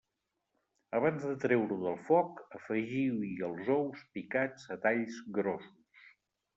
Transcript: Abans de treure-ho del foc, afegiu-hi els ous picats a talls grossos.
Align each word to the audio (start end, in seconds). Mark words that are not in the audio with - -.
Abans 0.99 1.27
de 1.31 1.33
treure-ho 1.43 1.77
del 1.83 1.99
foc, 2.09 2.43
afegiu-hi 2.61 3.31
els 3.51 3.73
ous 3.79 4.05
picats 4.19 4.69
a 4.79 4.83
talls 4.89 5.25
grossos. 5.41 6.15